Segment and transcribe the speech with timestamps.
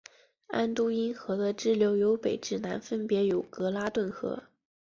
[0.47, 4.45] 安都因河的支流由北至南分别有格拉顿河。